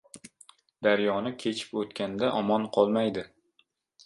daryoni 0.87 1.31
kechib 1.43 1.75
o‘tganda 1.83 2.31
omon 2.39 2.67
qolmaydi. 2.79 3.29